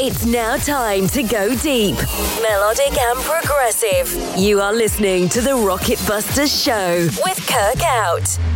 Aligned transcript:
It's 0.00 0.24
now 0.24 0.56
time 0.56 1.06
to 1.08 1.22
go 1.22 1.54
deep, 1.54 1.96
melodic 2.40 2.98
and 2.98 3.18
progressive. 3.20 4.38
You 4.38 4.60
are 4.60 4.72
listening 4.72 5.28
to 5.28 5.42
the 5.42 5.54
Rocket 5.54 6.02
Busters 6.06 6.50
Show 6.62 7.08
with 7.24 7.46
Kirk 7.46 7.82
Out. 7.82 8.51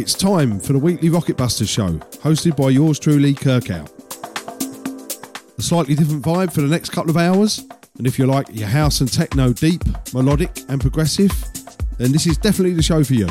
It's 0.00 0.14
time 0.14 0.58
for 0.58 0.72
the 0.72 0.78
weekly 0.78 1.10
Rocket 1.10 1.36
Busters 1.36 1.68
show, 1.68 1.90
hosted 2.22 2.56
by 2.56 2.70
yours 2.70 2.98
truly, 2.98 3.34
Kirk 3.34 3.68
Out. 3.68 3.92
A 5.58 5.62
slightly 5.62 5.94
different 5.94 6.24
vibe 6.24 6.54
for 6.54 6.62
the 6.62 6.68
next 6.68 6.88
couple 6.88 7.10
of 7.10 7.18
hours, 7.18 7.66
and 7.98 8.06
if 8.06 8.18
you 8.18 8.26
like 8.26 8.46
your 8.50 8.66
house 8.66 9.02
and 9.02 9.12
techno 9.12 9.52
deep, 9.52 9.82
melodic, 10.14 10.62
and 10.70 10.80
progressive, 10.80 11.30
then 11.98 12.12
this 12.12 12.26
is 12.26 12.38
definitely 12.38 12.72
the 12.72 12.82
show 12.82 13.04
for 13.04 13.12
you. 13.12 13.26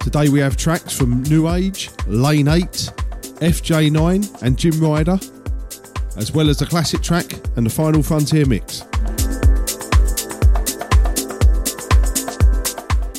Today 0.00 0.28
we 0.28 0.40
have 0.40 0.56
tracks 0.56 0.92
from 0.92 1.22
New 1.22 1.48
Age, 1.50 1.90
Lane 2.08 2.48
8, 2.48 2.66
FJ9, 2.66 4.42
and 4.42 4.58
Jim 4.58 4.80
Ryder, 4.80 5.20
as 6.16 6.32
well 6.32 6.50
as 6.50 6.58
the 6.58 6.66
classic 6.66 7.00
track 7.00 7.32
and 7.56 7.64
the 7.64 7.70
final 7.70 8.02
Frontier 8.02 8.44
mix. 8.44 8.82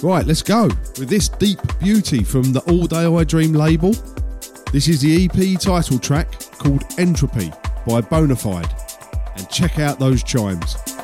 Right, 0.05 0.23
let's 0.23 0.43
go 0.43 0.65
with 0.99 1.09
this 1.09 1.29
deep 1.29 1.59
beauty 1.79 2.23
from 2.23 2.53
the 2.53 2.59
All 2.69 2.85
Day 2.85 3.07
I 3.07 3.23
Dream 3.23 3.53
label. 3.53 3.95
This 4.71 4.87
is 4.87 5.01
the 5.01 5.25
EP 5.25 5.59
title 5.59 5.97
track 5.97 6.31
called 6.59 6.83
Entropy 6.99 7.49
by 7.87 8.01
Bonafide. 8.01 8.69
And 9.35 9.49
check 9.49 9.79
out 9.79 9.97
those 9.97 10.21
chimes. 10.21 10.94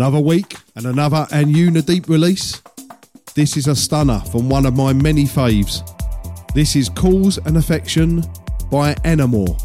Another 0.00 0.18
week 0.18 0.56
and 0.76 0.86
another 0.86 1.26
Anjuna 1.30 1.84
Deep 1.84 2.08
release. 2.08 2.62
This 3.34 3.58
is 3.58 3.66
a 3.66 3.76
stunner 3.76 4.20
from 4.32 4.48
one 4.48 4.64
of 4.64 4.74
my 4.74 4.94
many 4.94 5.24
faves. 5.24 5.82
This 6.54 6.74
is 6.74 6.88
Cause 6.88 7.36
and 7.44 7.58
Affection 7.58 8.24
by 8.70 8.96
Enamour. 9.04 9.59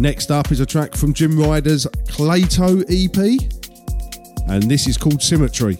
Next 0.00 0.30
up 0.30 0.50
is 0.50 0.60
a 0.60 0.66
track 0.66 0.94
from 0.94 1.12
Jim 1.12 1.38
Ryder's 1.38 1.84
Clayto 2.08 2.80
EP, 2.88 3.38
and 4.48 4.62
this 4.62 4.88
is 4.88 4.96
called 4.96 5.20
Symmetry. 5.20 5.76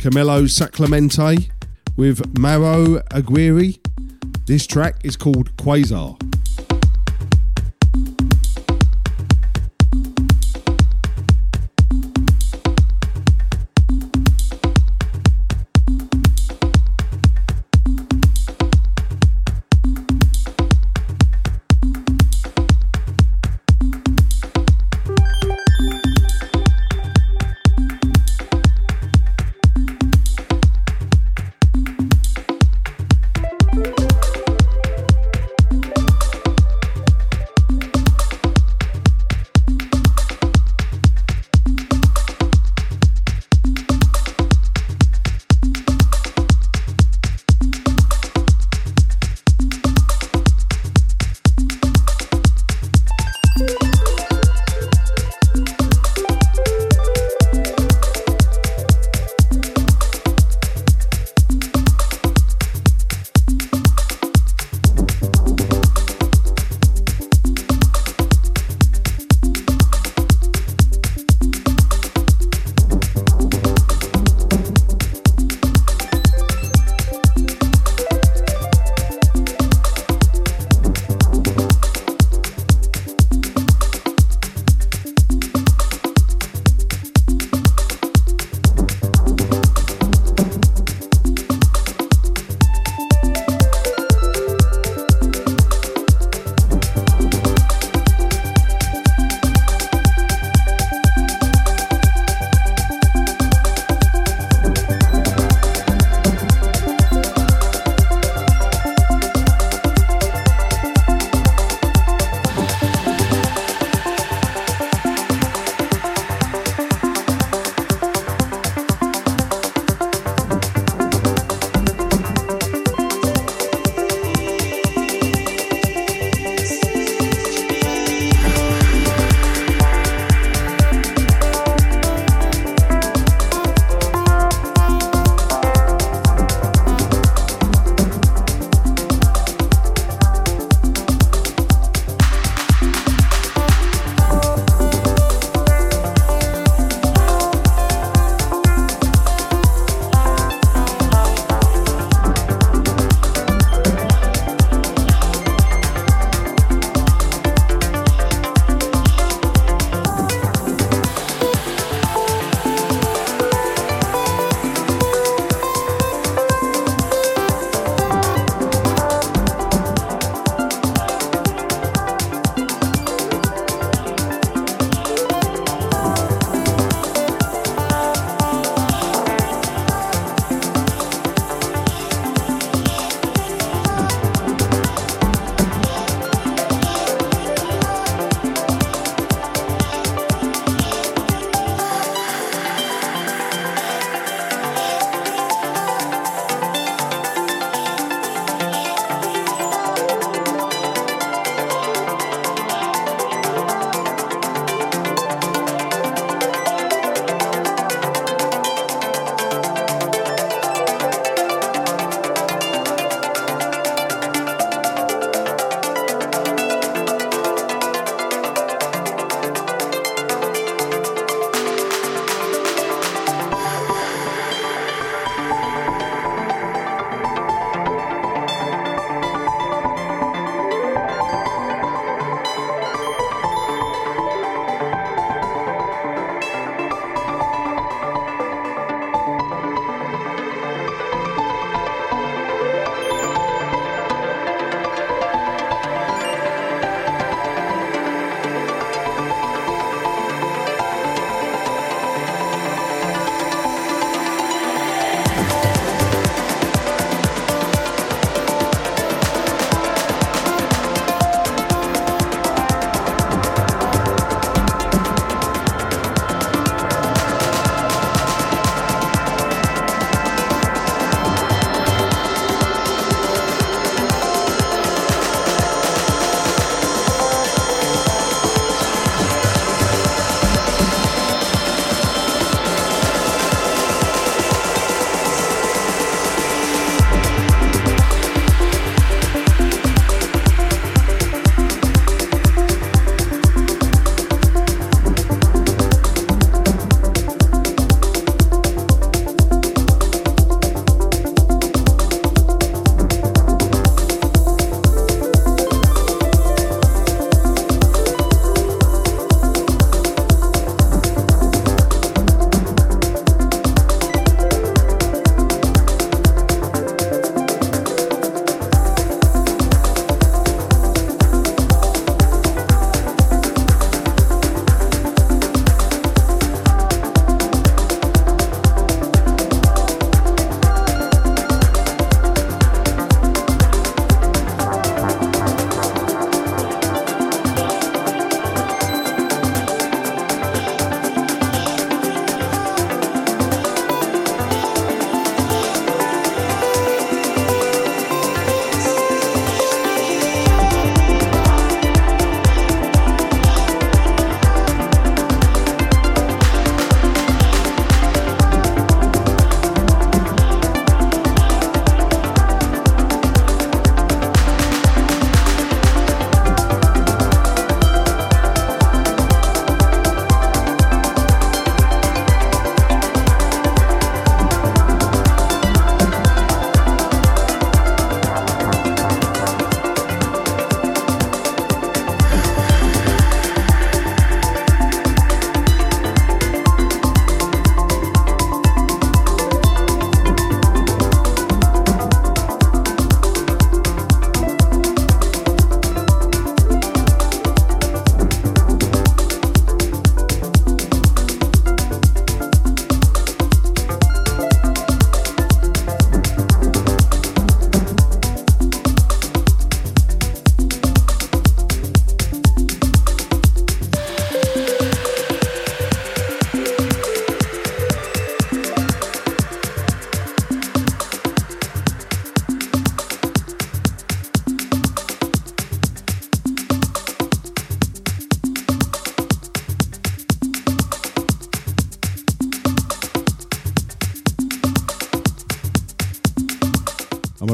Camilo 0.00 0.48
Saclemente 0.48 1.50
with 1.94 2.38
Maro 2.38 3.02
Aguirre. 3.10 3.78
This 4.46 4.66
track 4.66 5.04
is 5.04 5.14
called 5.14 5.54
Quasar. 5.58 6.29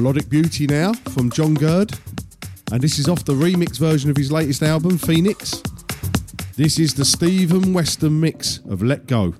Melodic 0.07 0.31
Beauty 0.31 0.69
now 0.69 0.93
from 0.93 1.31
John 1.31 1.55
Gurd. 1.55 1.91
And 2.71 2.81
this 2.81 3.01
is 3.01 3.09
off 3.09 3.25
the 3.25 3.33
remix 3.33 3.77
version 3.77 4.09
of 4.09 4.17
his 4.17 4.31
latest 4.31 4.63
album, 4.63 4.99
Phoenix. 4.99 5.61
This 6.55 6.79
is 6.79 6.95
the 6.95 7.05
Stephen 7.05 7.73
Weston 7.73 8.21
mix 8.21 8.59
of 8.69 8.85
Let 8.85 9.09
Go. 9.09 9.35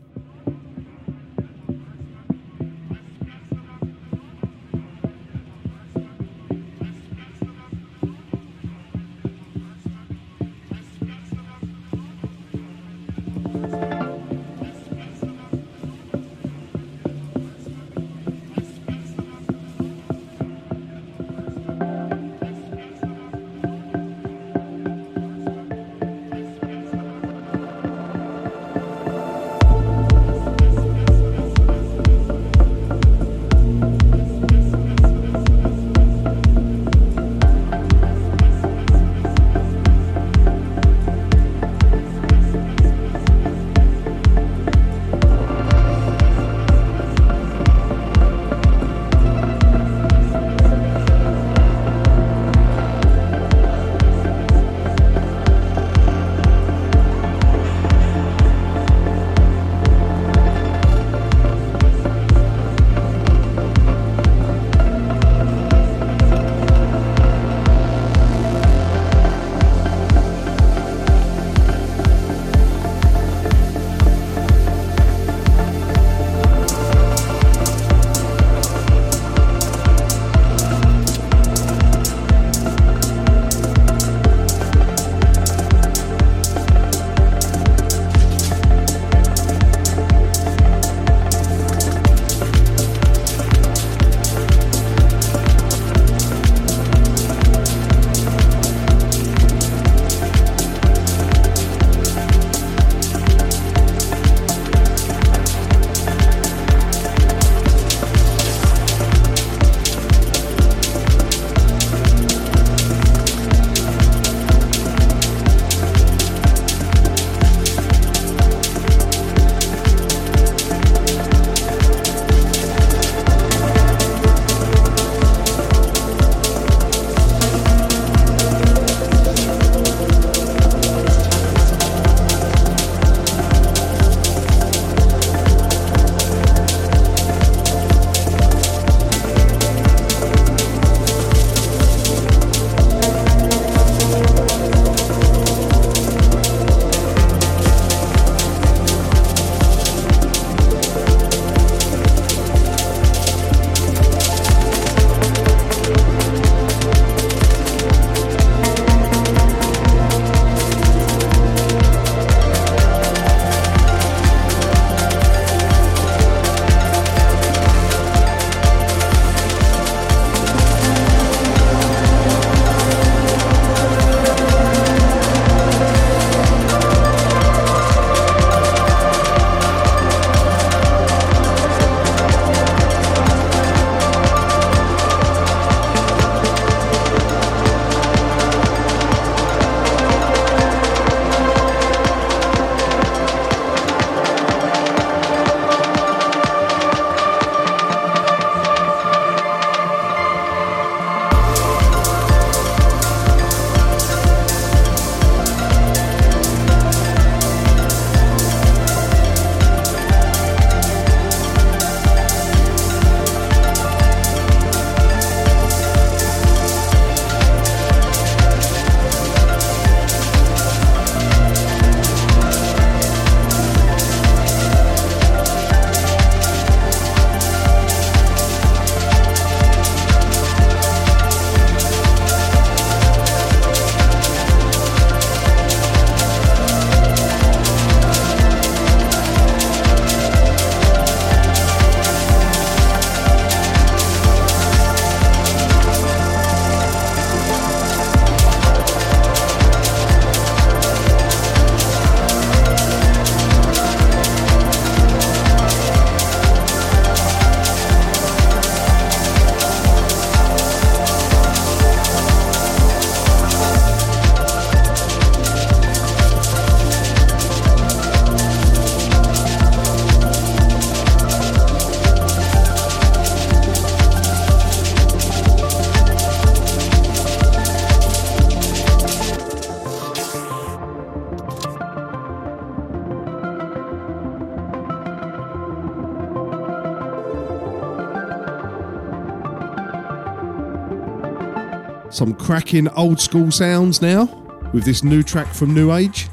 Cracking 292.47 292.87
old 292.91 293.21
school 293.21 293.51
sounds 293.51 294.01
now 294.01 294.27
with 294.73 294.85
this 294.85 295.03
new 295.03 295.21
track 295.21 295.53
from 295.53 295.75
New 295.75 295.93
Age. 295.93 296.29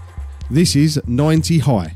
This 0.52 0.76
is 0.76 1.02
90 1.08 1.58
High. 1.58 1.96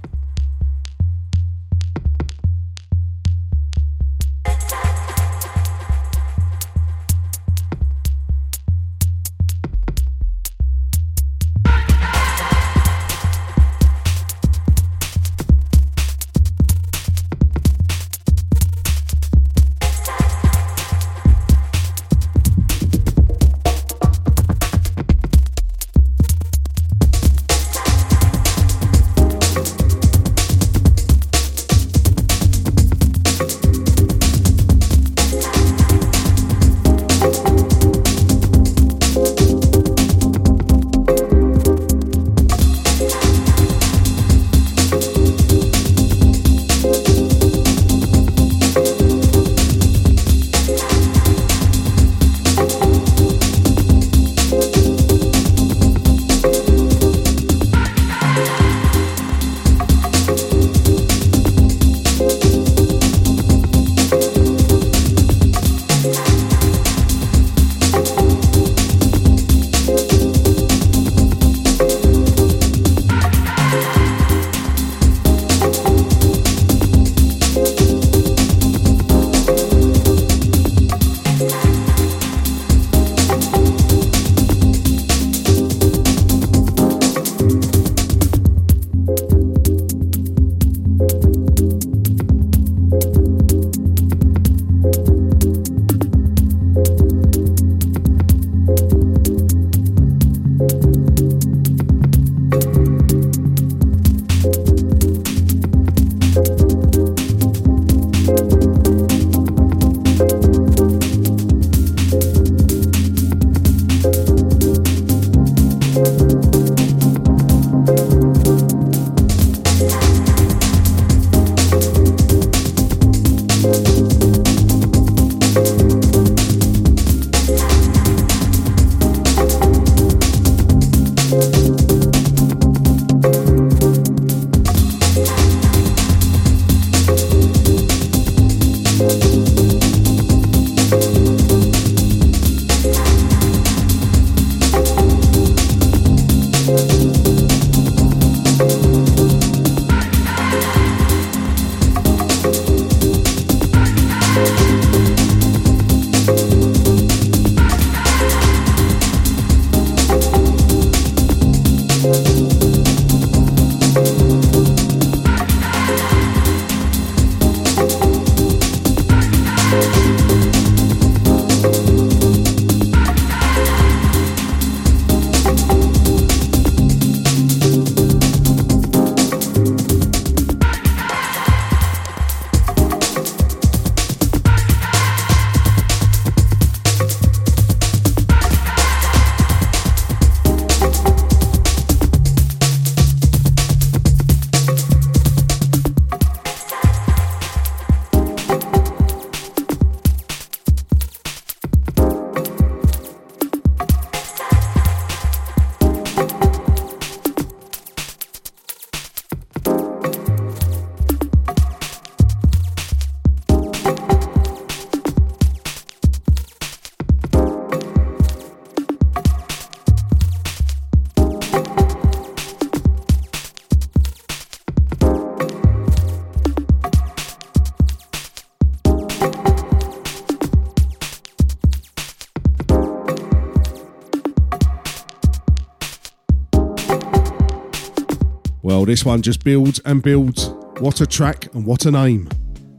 This 238.97 239.05
one 239.05 239.21
just 239.21 239.43
builds 239.43 239.77
and 239.85 240.01
builds. 240.01 240.47
What 240.79 241.01
a 241.01 241.05
track 241.05 241.53
and 241.53 241.67
what 241.67 241.85
a 241.85 241.91
name. 241.91 242.27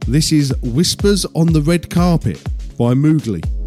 This 0.05 0.33
is 0.33 0.53
Whispers 0.61 1.25
on 1.33 1.53
the 1.53 1.61
Red 1.61 1.89
Carpet 1.89 2.43
by 2.77 2.93
Moogly. 2.93 3.58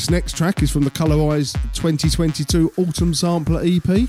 This 0.00 0.08
next 0.08 0.34
track 0.34 0.62
is 0.62 0.70
from 0.70 0.84
the 0.84 0.90
Colorize 0.90 1.52
2022 1.74 2.72
Autumn 2.78 3.12
Sampler 3.12 3.60
EP, 3.62 4.08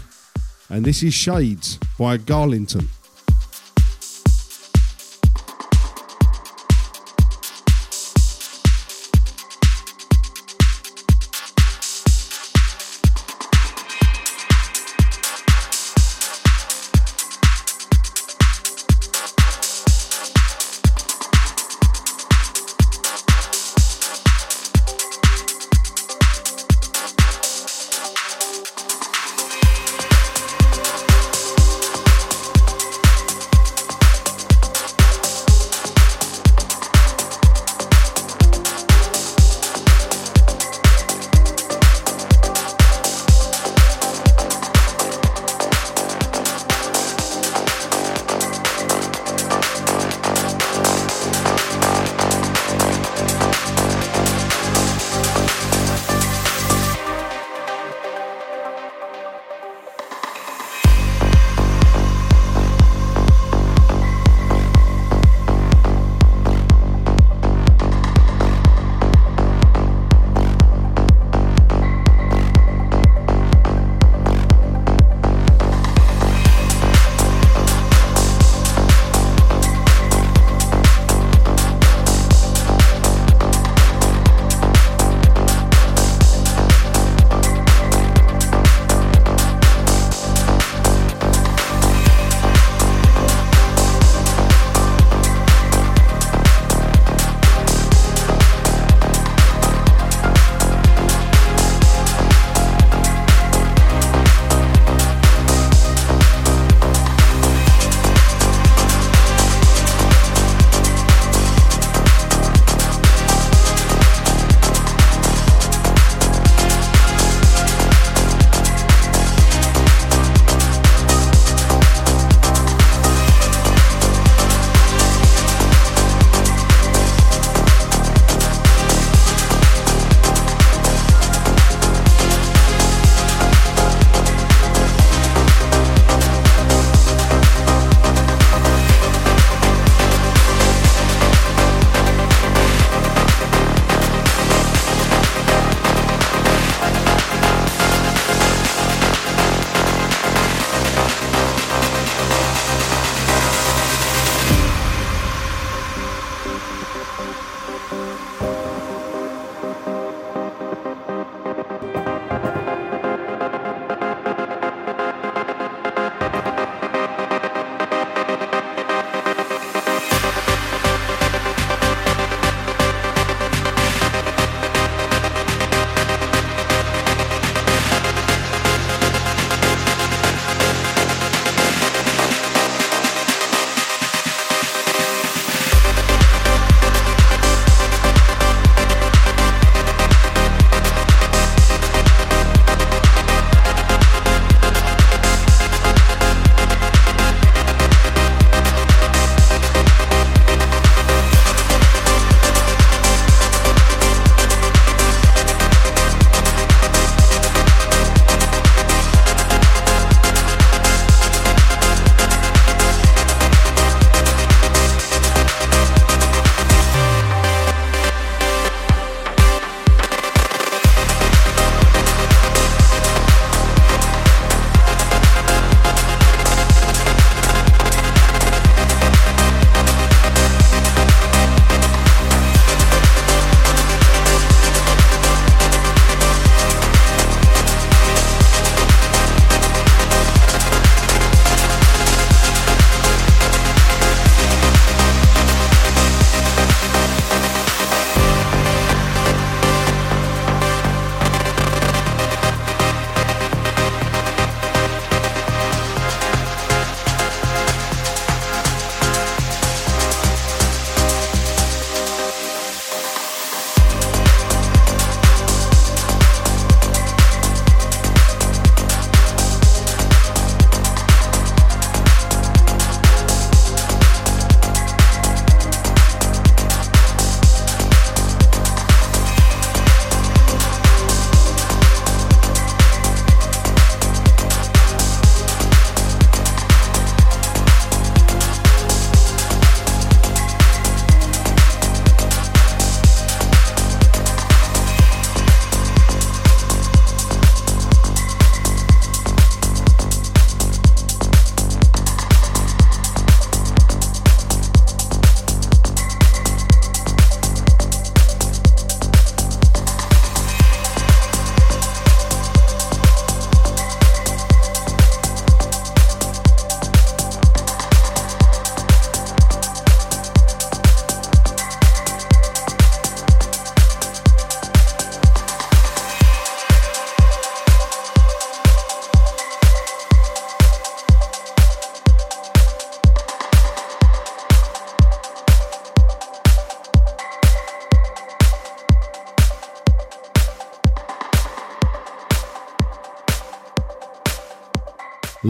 and 0.69 0.85
this 0.85 1.03
is 1.03 1.13
Shades 1.13 1.77
by 1.99 2.17
Garlington. 2.17 2.87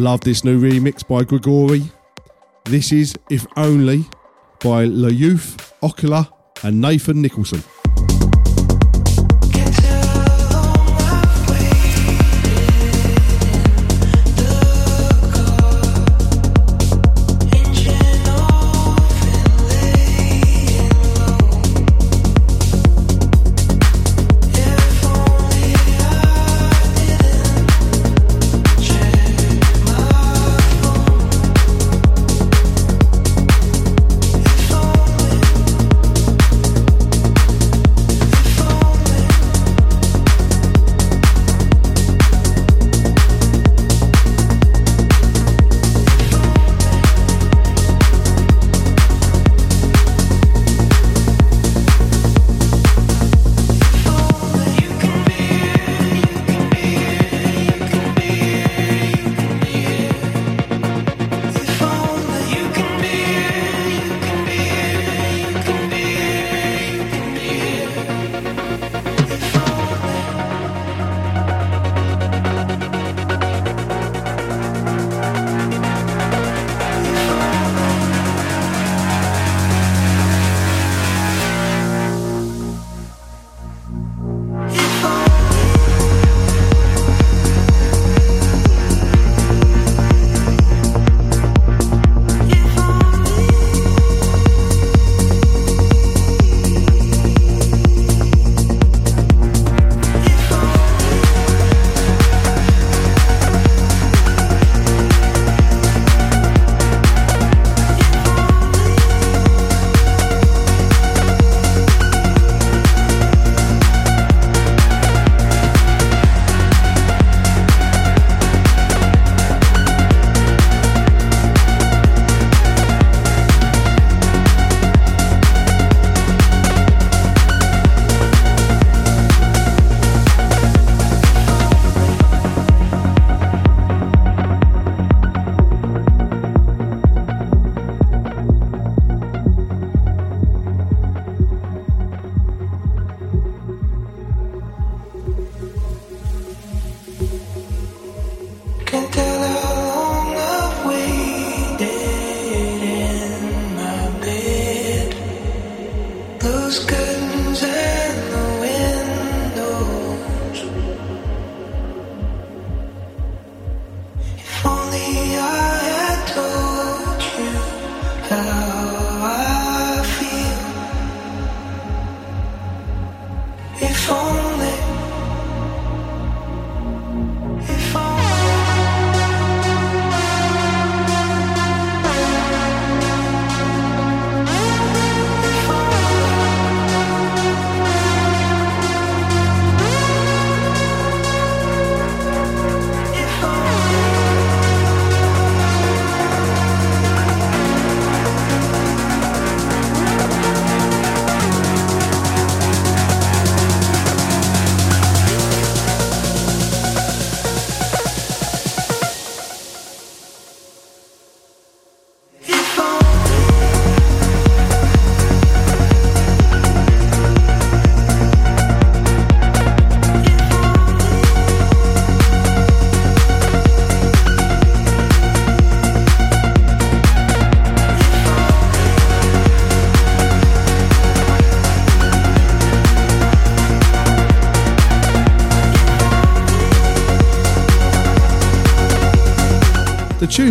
Love 0.02 0.22
this 0.22 0.44
new 0.44 0.60
remix 0.60 1.08
by 1.08 1.24
Grigori. 1.24 1.84
This 2.66 2.92
is 2.92 3.14
If 3.30 3.46
Only 3.56 4.04
by 4.60 4.86
Le 4.86 5.12
Youth, 5.12 5.76
Ocular, 5.84 6.28
and 6.64 6.82
Nathan 6.82 7.22
Nicholson. 7.22 7.64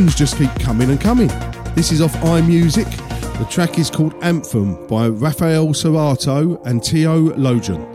Tunes 0.01 0.15
just 0.15 0.39
keep 0.39 0.51
coming 0.59 0.91
and 0.91 1.01
coming. 1.01 1.29
This 1.75 1.93
is 1.93 2.01
off 2.01 2.15
iMusic. 2.23 2.91
The 3.39 3.45
track 3.47 3.79
is 3.79 3.91
called 3.91 4.15
Anthem 4.23 4.87
by 4.87 5.09
Rafael 5.09 5.69
Cerato 5.69 6.65
and 6.65 6.83
Teo 6.83 7.35
Logan. 7.37 7.90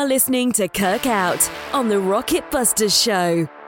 Are 0.00 0.06
listening 0.06 0.50
to 0.50 0.66
Kirk 0.66 1.04
Out 1.04 1.50
on 1.74 1.88
the 1.90 2.00
Rocket 2.00 2.50
Busters 2.50 2.98
Show. 2.98 3.59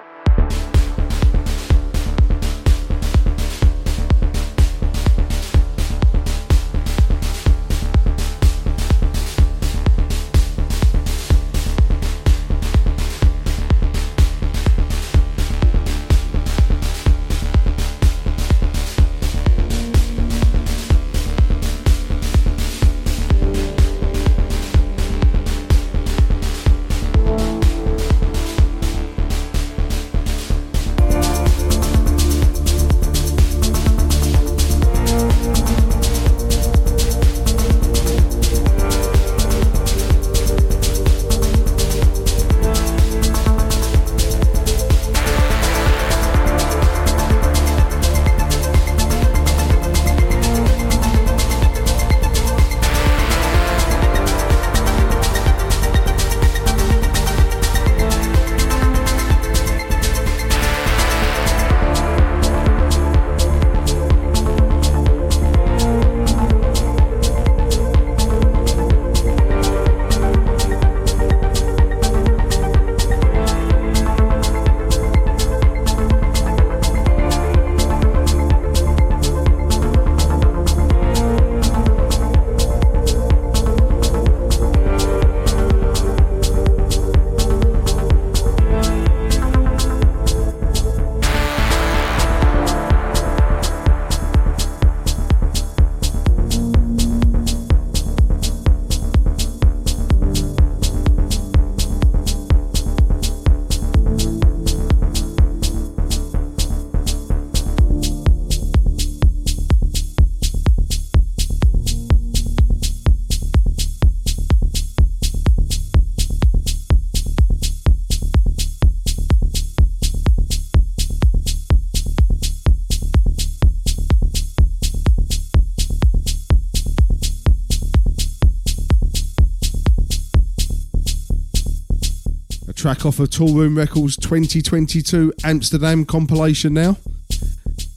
Track 132.93 133.07
off 133.07 133.21
of 133.21 133.31
Toolroom 133.31 133.75
Records 133.75 134.19
2022 134.19 135.33
Amsterdam 135.45 136.05
compilation 136.05 136.75
now. 136.75 136.99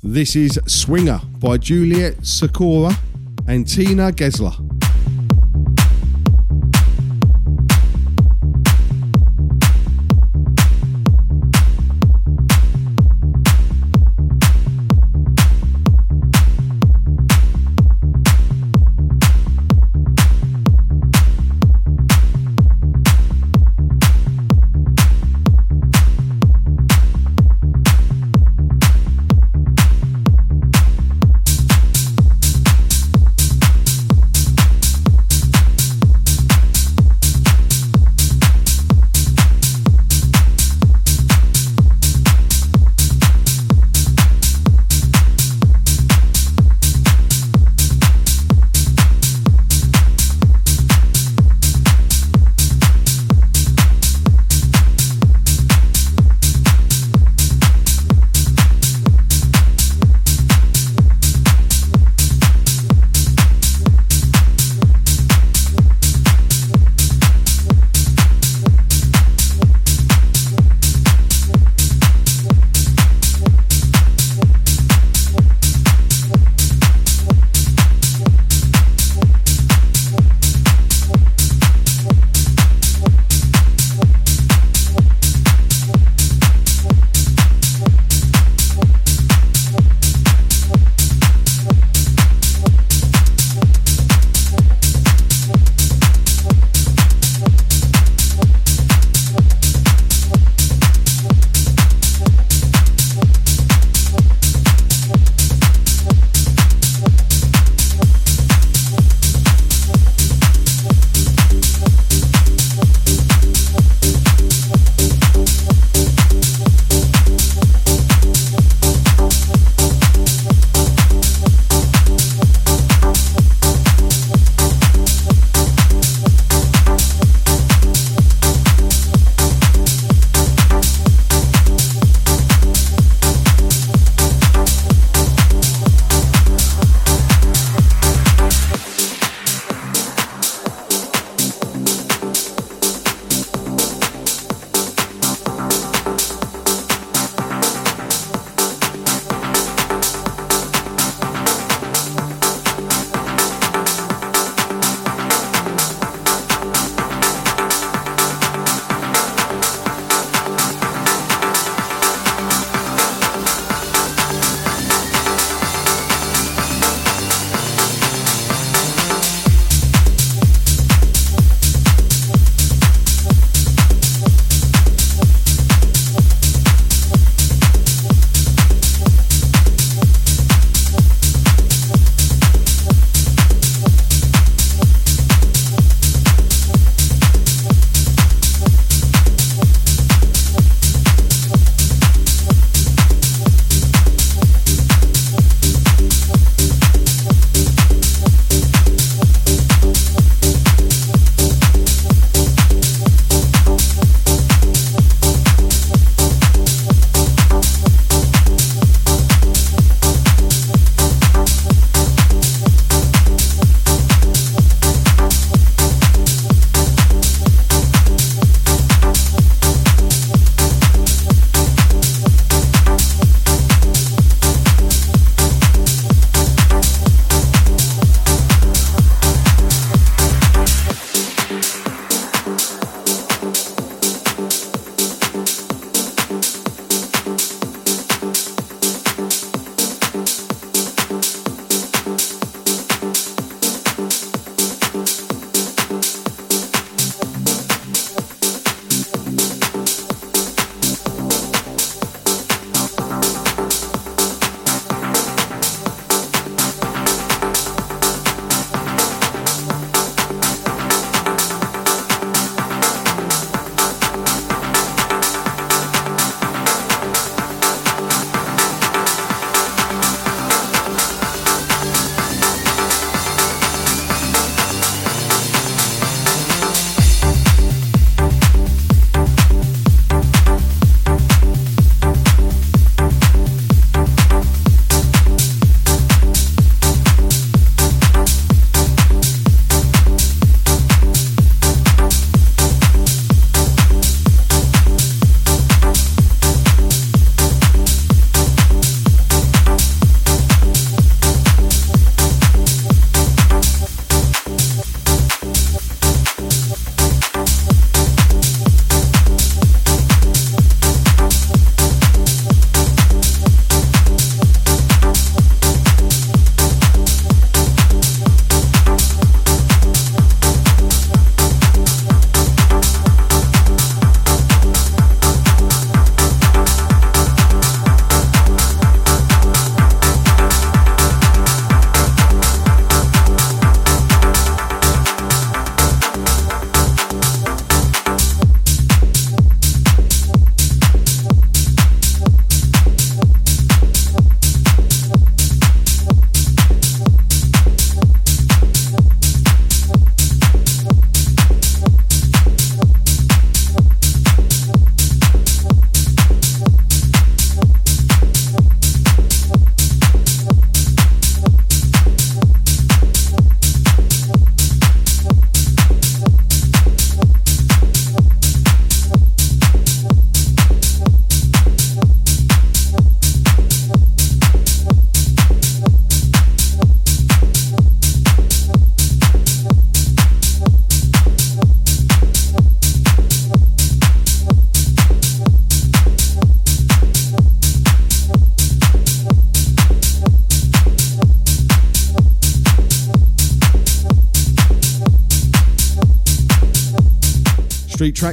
This 0.02 0.38
is 0.38 0.58
Swinger 0.68 1.20
by 1.38 1.58
Juliet 1.58 2.26
Sikora 2.26 2.94
and 3.46 3.68
Tina 3.68 4.14
Gesler. 4.14 4.65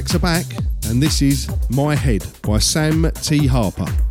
Tracks 0.03 0.15
are 0.15 0.19
back, 0.19 0.45
and 0.89 1.01
this 1.01 1.21
is 1.21 1.49
My 1.69 1.95
Head 1.95 2.25
by 2.41 2.59
Sam 2.59 3.09
T. 3.21 3.47
Harper. 3.47 4.02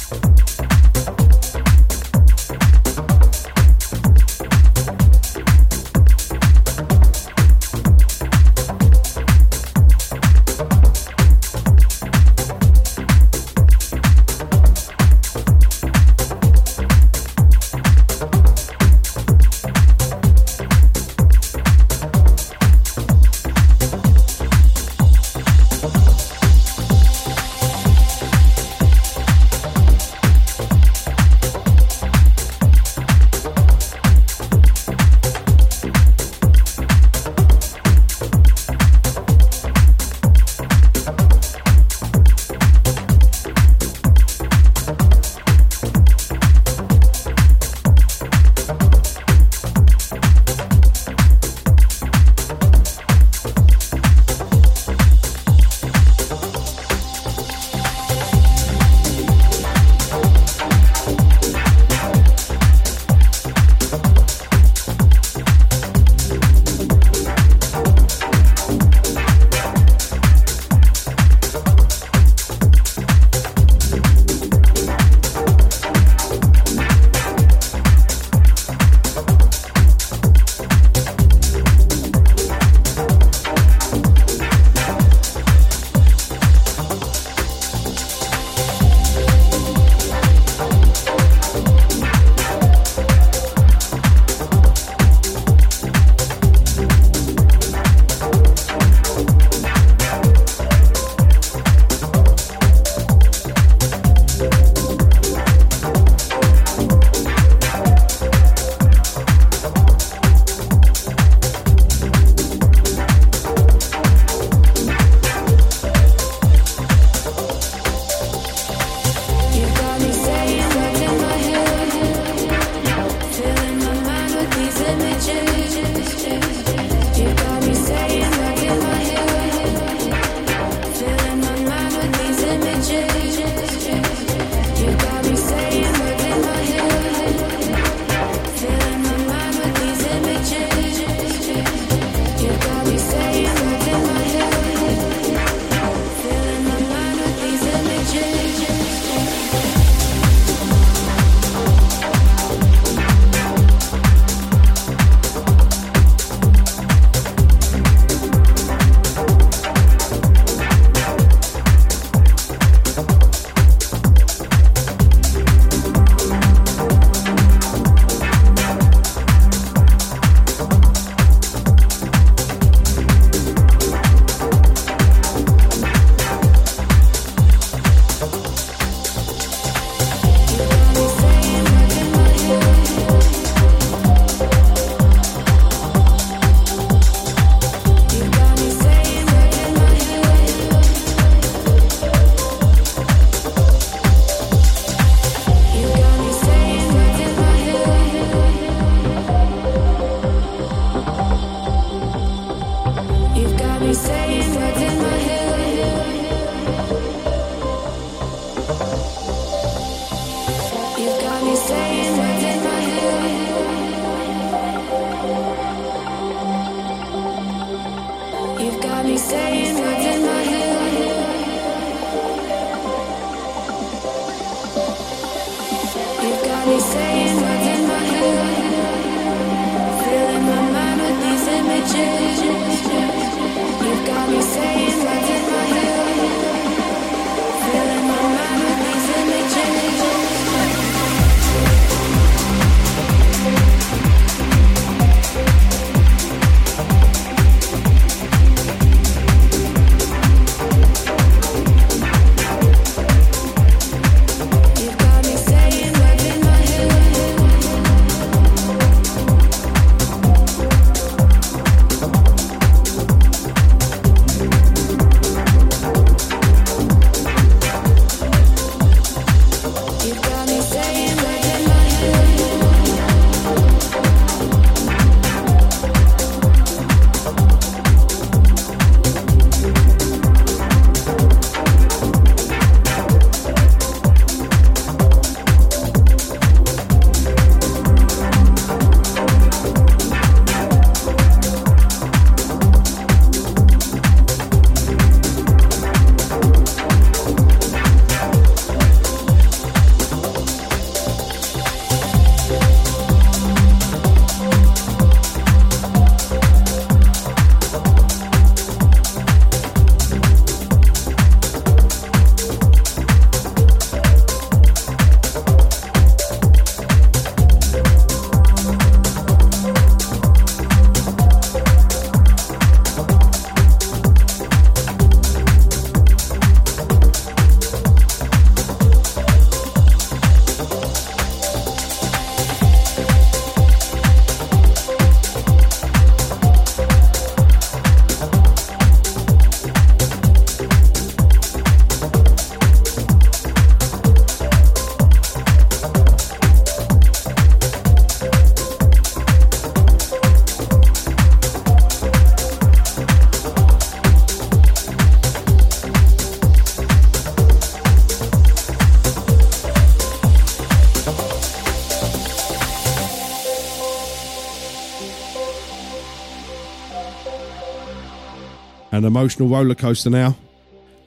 An 369.02 369.06
emotional 369.06 369.48
roller 369.48 369.74
coaster 369.74 370.10
now. 370.10 370.36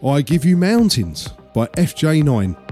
I 0.06 0.22
Give 0.22 0.44
You 0.44 0.58
Mountains 0.58 1.30
by 1.54 1.68
FJ9. 1.68 2.65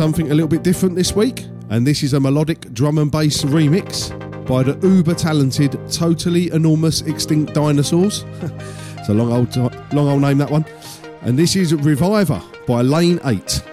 Something 0.00 0.30
a 0.30 0.34
little 0.34 0.48
bit 0.48 0.62
different 0.62 0.96
this 0.96 1.14
week, 1.14 1.44
and 1.68 1.86
this 1.86 2.02
is 2.02 2.14
a 2.14 2.20
melodic 2.20 2.72
drum 2.72 2.96
and 2.96 3.12
bass 3.12 3.44
remix 3.44 4.08
by 4.46 4.62
the 4.62 4.74
uber 4.88 5.12
talented, 5.12 5.78
totally 5.92 6.50
enormous 6.52 7.02
extinct 7.02 7.52
dinosaurs. 7.52 8.24
it's 8.96 9.10
a 9.10 9.12
long 9.12 9.30
old, 9.30 9.54
long 9.92 10.08
old 10.08 10.22
name 10.22 10.38
that 10.38 10.50
one. 10.50 10.64
And 11.20 11.38
this 11.38 11.54
is 11.54 11.74
Reviver 11.74 12.42
by 12.66 12.80
Lane 12.80 13.20
8. 13.26 13.69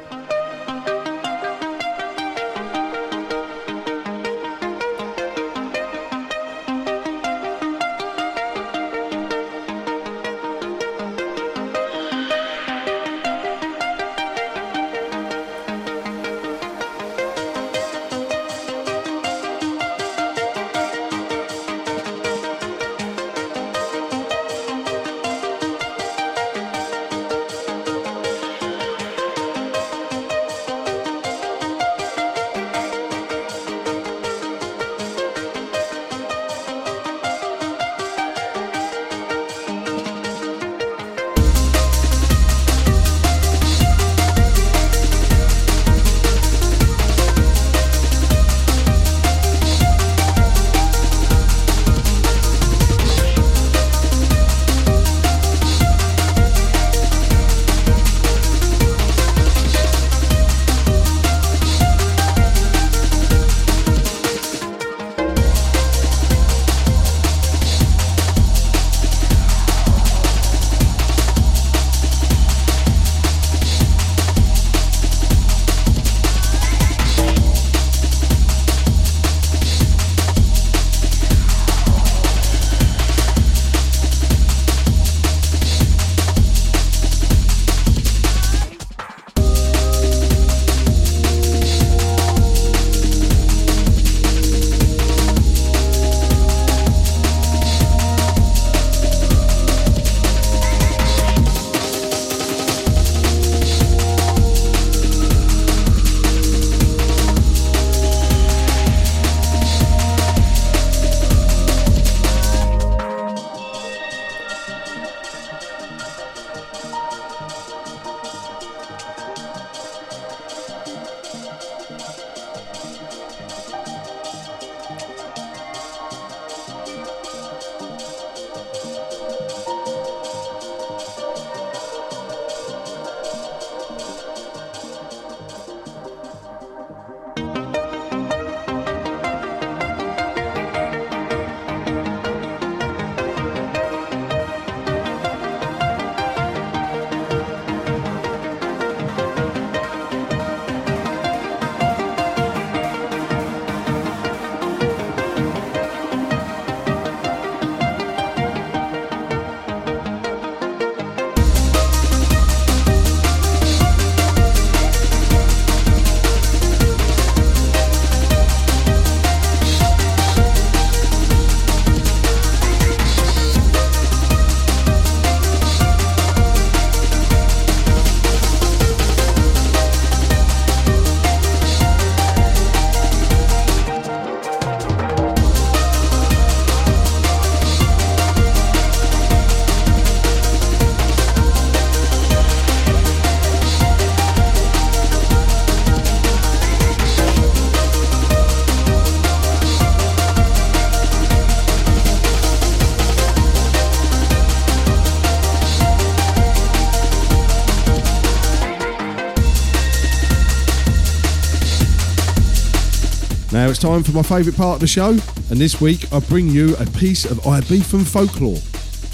It's 213.77 213.83
time 213.83 214.01
for 214.01 214.11
my 214.11 214.23
favourite 214.23 214.57
part 214.57 214.75
of 214.75 214.79
the 214.79 214.87
show, 214.87 215.09
and 215.09 215.59
this 215.59 215.79
week 215.79 216.11
I 216.11 216.19
bring 216.19 216.47
you 216.47 216.75
a 216.77 216.85
piece 216.97 217.25
of 217.25 217.37
Ibiza 217.41 218.07
folklore. 218.07 218.57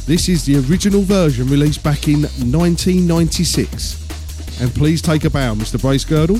This 0.05 0.29
is 0.29 0.45
the 0.45 0.55
original 0.69 1.01
version 1.01 1.49
released 1.49 1.83
back 1.83 2.07
in 2.07 2.21
1996. 2.21 4.61
And 4.61 4.73
please 4.73 5.01
take 5.01 5.25
a 5.25 5.29
bow, 5.29 5.55
Mr. 5.55 5.77
Bracegirdle. 5.77 6.39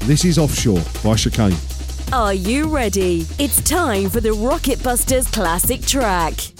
This 0.00 0.24
is 0.24 0.36
Offshore 0.36 0.82
by 1.04 1.14
Chicane. 1.14 1.54
Are 2.12 2.34
you 2.34 2.66
ready? 2.66 3.24
It's 3.38 3.62
time 3.62 4.10
for 4.10 4.20
the 4.20 4.32
Rocket 4.32 4.82
Busters 4.82 5.30
classic 5.30 5.82
track. 5.82 6.53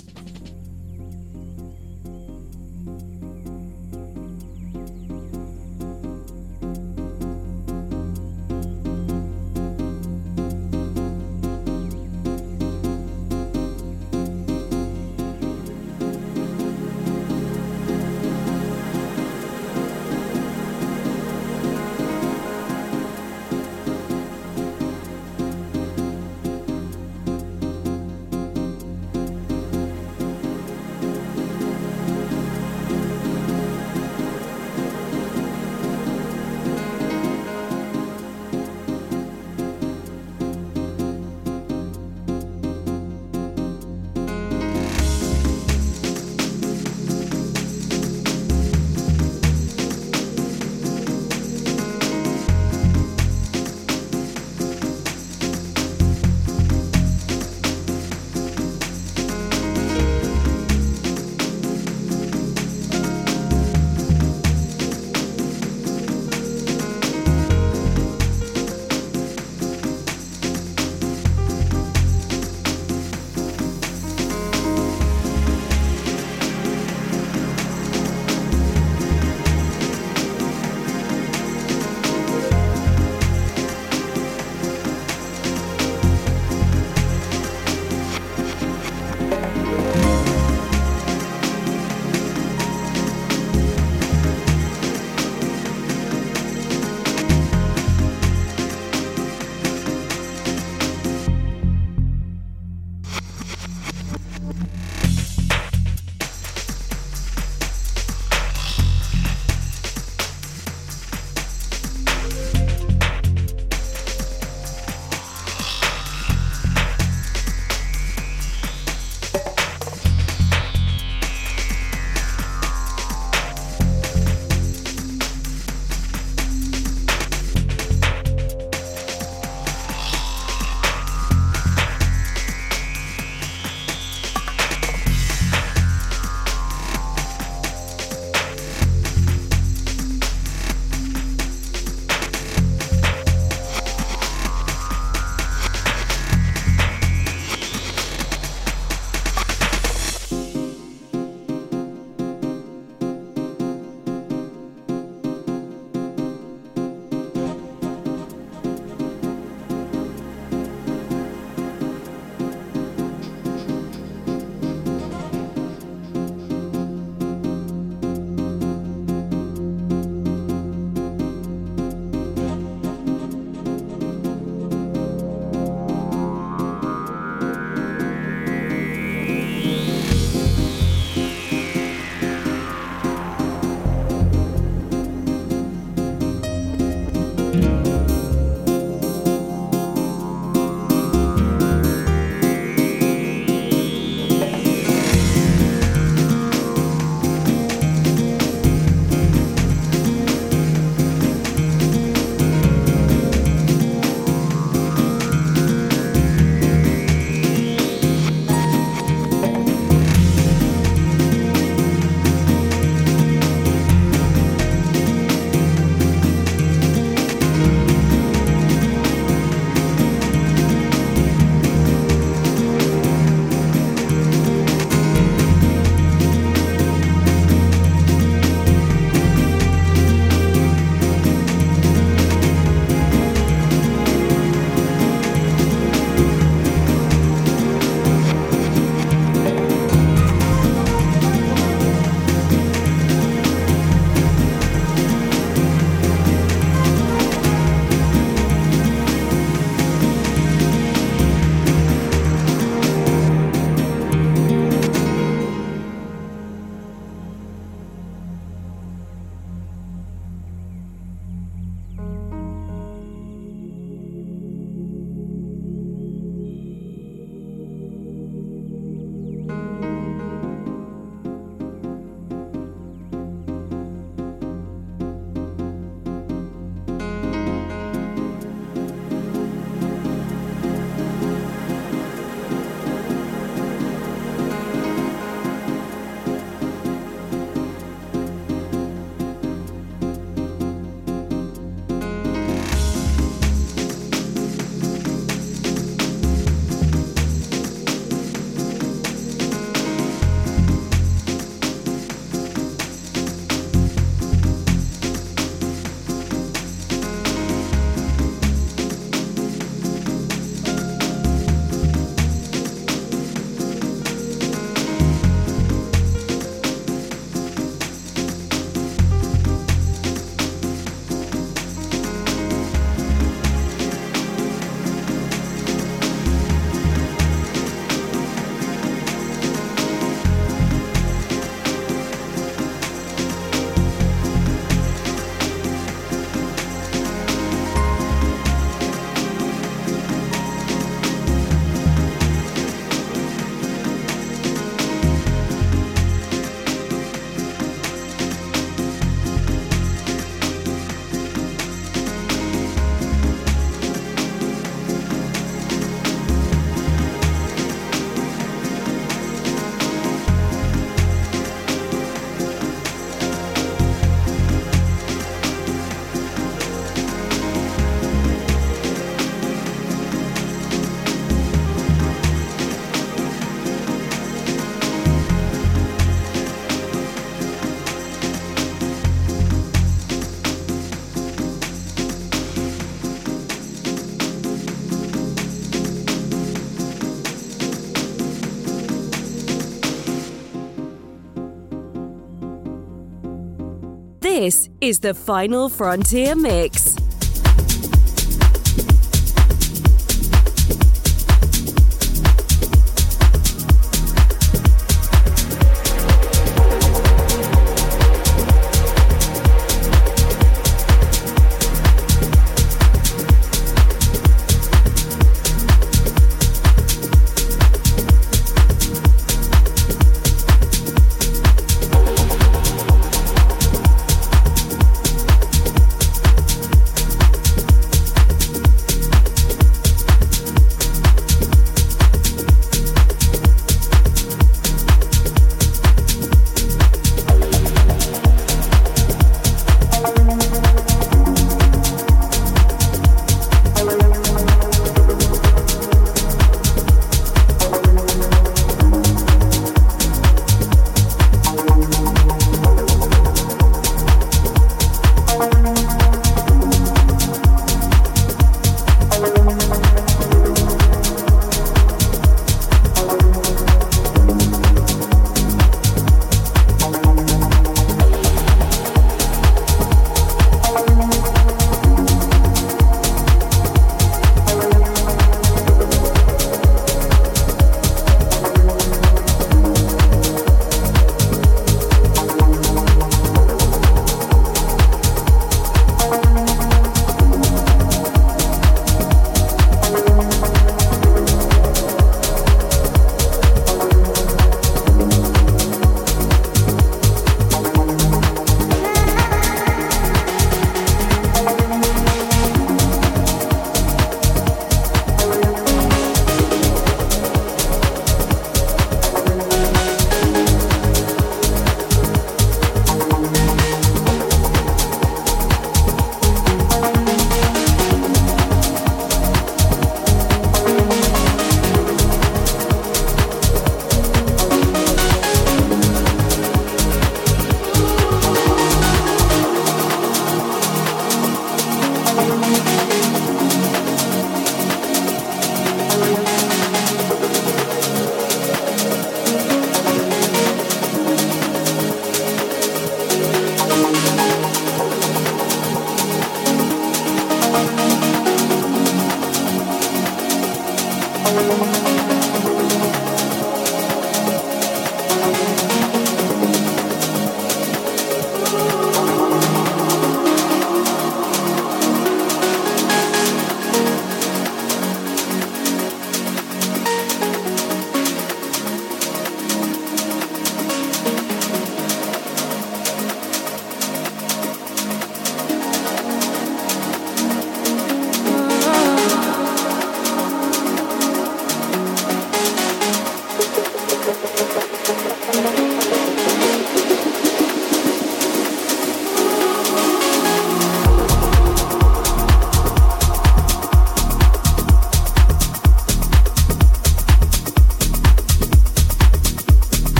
Is 394.88 395.00
the 395.00 395.14
Final 395.14 395.70
Frontier 395.70 396.34
Mix. 396.34 396.83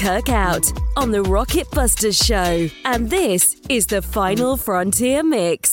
Kirk 0.00 0.30
Out 0.30 0.72
on 0.96 1.10
the 1.10 1.20
Rocket 1.20 1.70
Busters 1.72 2.16
Show, 2.16 2.70
and 2.86 3.10
this 3.10 3.60
is 3.68 3.84
the 3.84 4.00
Final 4.00 4.56
Frontier 4.56 5.22
Mix. 5.22 5.69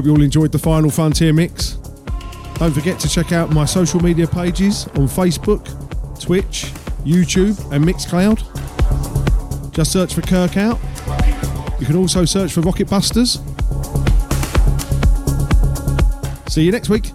Hope 0.00 0.06
you 0.06 0.12
all 0.12 0.22
enjoyed 0.22 0.50
the 0.50 0.58
final 0.58 0.88
Frontier 0.88 1.34
mix. 1.34 1.72
Don't 2.54 2.72
forget 2.72 2.98
to 3.00 3.06
check 3.06 3.32
out 3.32 3.50
my 3.50 3.66
social 3.66 4.00
media 4.00 4.26
pages 4.26 4.86
on 4.94 5.06
Facebook, 5.06 5.62
Twitch, 6.18 6.72
YouTube, 7.04 7.60
and 7.70 7.84
Mixcloud. 7.84 8.40
Just 9.74 9.92
search 9.92 10.14
for 10.14 10.22
Kirk 10.22 10.56
Out. 10.56 10.78
You 11.78 11.84
can 11.84 11.96
also 11.96 12.24
search 12.24 12.50
for 12.50 12.62
Rocket 12.62 12.88
Busters. 12.88 13.40
See 16.48 16.62
you 16.62 16.72
next 16.72 16.88
week. 16.88 17.12